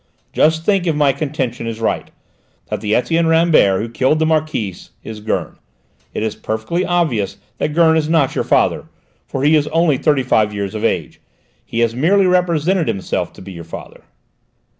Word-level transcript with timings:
Just 0.33 0.65
think: 0.65 0.87
if 0.87 0.95
my 0.95 1.13
contention 1.13 1.67
is 1.67 1.79
right 1.79 2.09
that 2.71 2.81
the 2.81 2.95
Etienne 2.95 3.27
Rambert 3.27 3.79
who 3.79 3.87
killed 3.87 4.17
the 4.17 4.25
Marquise 4.25 4.89
is 5.03 5.19
Gurn 5.19 5.59
it 6.15 6.23
is 6.23 6.33
perfectly 6.33 6.83
obvious 6.83 7.37
that 7.59 7.75
Gurn 7.75 7.95
is 7.95 8.09
not 8.09 8.33
your 8.33 8.43
father, 8.43 8.85
for 9.27 9.43
he 9.43 9.55
is 9.55 9.67
only 9.67 9.99
thirty 9.99 10.23
five 10.23 10.55
years 10.55 10.73
of 10.73 10.83
age! 10.83 11.21
He 11.63 11.81
has 11.81 11.93
merely 11.93 12.25
represented 12.25 12.87
himself 12.87 13.31
to 13.33 13.43
be 13.43 13.51
your 13.51 13.63
father." 13.63 14.01